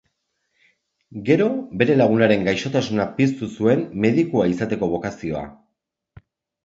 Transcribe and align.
Gero 1.27 1.49
bere 1.81 1.97
lagunaren 1.99 2.47
gaixotasuna 2.49 3.07
piztu 3.21 3.51
zuen 3.59 3.87
medikua 4.07 4.49
izateko 4.57 4.91
bokazioa. 4.95 5.45